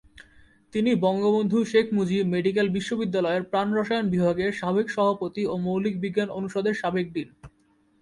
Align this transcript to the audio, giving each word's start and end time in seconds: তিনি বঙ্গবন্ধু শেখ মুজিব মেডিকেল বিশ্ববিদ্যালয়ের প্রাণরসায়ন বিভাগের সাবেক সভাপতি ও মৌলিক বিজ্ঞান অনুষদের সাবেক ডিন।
তিনি 0.73 0.91
বঙ্গবন্ধু 0.95 1.57
শেখ 1.65 1.85
মুজিব 1.93 2.23
মেডিকেল 2.27 2.67
বিশ্ববিদ্যালয়ের 2.69 3.43
প্রাণরসায়ন 3.43 4.05
বিভাগের 4.09 4.51
সাবেক 4.51 4.87
সভাপতি 4.89 5.43
ও 5.45 5.53
মৌলিক 5.57 5.95
বিজ্ঞান 5.99 6.29
অনুষদের 6.29 6.75
সাবেক 6.75 7.07
ডিন। 7.13 7.29